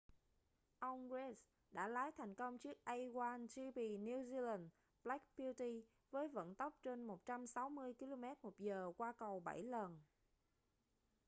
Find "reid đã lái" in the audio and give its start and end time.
1.09-2.11